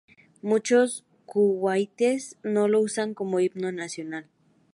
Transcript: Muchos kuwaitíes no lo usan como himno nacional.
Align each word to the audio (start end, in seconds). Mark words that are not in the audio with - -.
Muchos 0.41 1.05
kuwaitíes 1.27 2.35
no 2.41 2.67
lo 2.67 2.79
usan 2.79 3.13
como 3.13 3.39
himno 3.39 3.71
nacional. 3.71 4.25